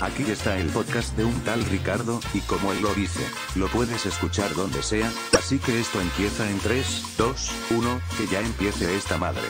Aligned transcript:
Aquí 0.00 0.22
está 0.30 0.56
el 0.56 0.68
podcast 0.68 1.14
de 1.16 1.24
un 1.26 1.38
tal 1.40 1.62
Ricardo, 1.66 2.20
y 2.32 2.40
como 2.40 2.72
él 2.72 2.80
lo 2.80 2.94
dice, 2.94 3.20
lo 3.54 3.68
puedes 3.68 4.06
escuchar 4.06 4.54
donde 4.54 4.82
sea, 4.82 5.12
así 5.38 5.58
que 5.58 5.78
esto 5.78 6.00
empieza 6.00 6.48
en 6.50 6.58
3, 6.58 7.16
2, 7.18 7.52
1, 7.70 8.00
que 8.16 8.26
ya 8.26 8.40
empiece 8.40 8.96
esta 8.96 9.18
madre. 9.18 9.42